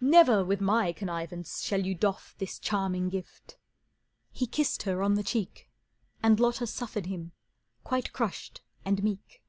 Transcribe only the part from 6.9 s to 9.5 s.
him, quite crushed and meek.